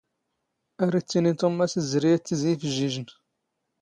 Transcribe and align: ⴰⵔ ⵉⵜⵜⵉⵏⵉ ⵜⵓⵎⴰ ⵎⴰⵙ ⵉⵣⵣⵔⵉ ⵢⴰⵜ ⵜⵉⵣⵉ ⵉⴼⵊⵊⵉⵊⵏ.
ⴰⵔ 0.83 0.93
ⵉⵜⵜⵉⵏⵉ 0.99 1.31
ⵜⵓⵎⴰ 1.39 1.55
ⵎⴰⵙ 1.63 1.73
ⵉⵣⵣⵔⵉ 1.79 2.09
ⵢⴰⵜ 2.13 2.23
ⵜⵉⵣⵉ 2.27 2.53
ⵉⴼⵊⵊⵉⵊⵏ. 2.57 3.09